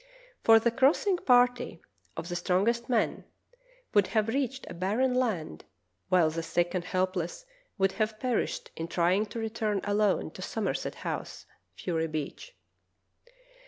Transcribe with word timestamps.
For 0.43 0.57
the 0.59 0.71
crossing 0.71 1.17
party, 1.17 1.79
of 2.17 2.27
the 2.27 2.35
strongest 2.35 2.89
men, 2.89 3.23
would 3.93 4.07
have 4.07 4.29
reached 4.29 4.65
a 4.67 4.73
barren 4.73 5.13
land, 5.13 5.63
while 6.09 6.31
the 6.31 6.41
sick 6.41 6.73
and 6.73 6.83
helpless 6.83 7.45
would 7.77 7.91
have 7.91 8.19
perished 8.19 8.71
in 8.75 8.87
try 8.87 9.13
ing 9.13 9.27
to 9.27 9.37
return 9.37 9.79
alone 9.83 10.31
to 10.31 10.41
Somerset 10.41 10.95
House 11.05 11.45
(Fury 11.75 12.07
Beach). 12.07 12.57